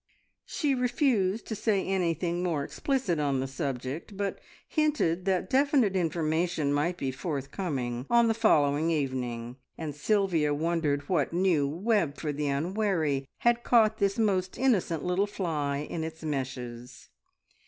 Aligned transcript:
She 0.47 0.73
refused 0.73 1.45
to 1.45 1.55
say 1.55 1.85
anything 1.85 2.41
more 2.41 2.63
explicit 2.63 3.19
on 3.19 3.39
the 3.39 3.45
subject, 3.45 4.17
but 4.17 4.39
hinted 4.67 5.25
that 5.25 5.47
definite 5.47 5.95
information 5.95 6.73
might 6.73 6.97
be 6.97 7.11
forthcoming 7.11 8.07
on 8.09 8.27
the 8.27 8.33
following 8.33 8.89
evening, 8.89 9.57
and 9.77 9.93
Sylvia 9.93 10.55
wondered 10.55 11.07
what 11.07 11.33
new 11.33 11.67
web 11.67 12.17
for 12.17 12.31
the 12.33 12.47
unwary 12.47 13.27
had 13.41 13.63
caught 13.63 13.99
this 13.99 14.17
most 14.17 14.57
innocent 14.57 15.03
little 15.03 15.27
fly 15.27 15.77
in 15.77 16.03
its 16.03 16.23
meshes. 16.23 17.09